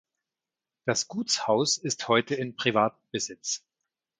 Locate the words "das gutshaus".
0.87-1.77